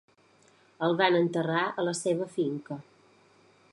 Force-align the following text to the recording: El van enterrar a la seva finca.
El 0.87 0.95
van 1.01 1.17
enterrar 1.19 1.65
a 1.67 1.85
la 1.91 1.93
seva 1.99 2.29
finca. 2.39 2.79